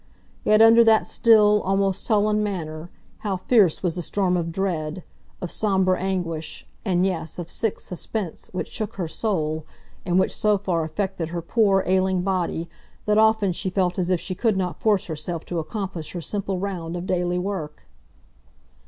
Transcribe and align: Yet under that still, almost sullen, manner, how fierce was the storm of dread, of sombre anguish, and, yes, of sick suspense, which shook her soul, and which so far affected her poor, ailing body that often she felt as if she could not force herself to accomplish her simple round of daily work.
Yet 0.43 0.63
under 0.63 0.83
that 0.83 1.05
still, 1.05 1.61
almost 1.61 2.03
sullen, 2.03 2.41
manner, 2.41 2.89
how 3.19 3.37
fierce 3.37 3.83
was 3.83 3.93
the 3.93 4.01
storm 4.01 4.35
of 4.35 4.51
dread, 4.51 5.03
of 5.43 5.51
sombre 5.51 5.95
anguish, 6.01 6.65
and, 6.83 7.05
yes, 7.05 7.37
of 7.37 7.51
sick 7.51 7.79
suspense, 7.79 8.49
which 8.51 8.69
shook 8.71 8.95
her 8.95 9.07
soul, 9.07 9.63
and 10.03 10.17
which 10.17 10.35
so 10.35 10.57
far 10.57 10.83
affected 10.83 11.29
her 11.29 11.41
poor, 11.43 11.83
ailing 11.85 12.23
body 12.23 12.67
that 13.05 13.19
often 13.19 13.51
she 13.51 13.69
felt 13.69 13.99
as 13.99 14.09
if 14.09 14.19
she 14.19 14.33
could 14.33 14.57
not 14.57 14.81
force 14.81 15.05
herself 15.05 15.45
to 15.45 15.59
accomplish 15.59 16.13
her 16.13 16.21
simple 16.21 16.57
round 16.57 16.97
of 16.97 17.05
daily 17.05 17.37
work. 17.37 17.85